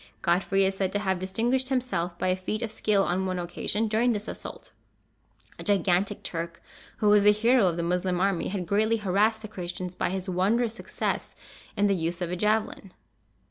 [0.23, 3.87] Godfrey is said to have distinguished himself by a feat of skill on one occasion
[3.87, 4.71] during this assault.
[5.59, 6.59] A gigantic Turk,
[6.97, 10.27] who was the hero of the Moslem army, had greatly harassed the Christians by his
[10.27, 11.35] wondrous success
[11.77, 12.93] in the use of the javelin.